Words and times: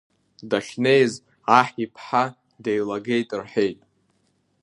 Дахьнеиз 0.49 1.13
аҳ 1.59 1.67
иԥҳа 1.83 2.23
деилагеит 2.63 3.29
рҳәеит. 3.41 3.79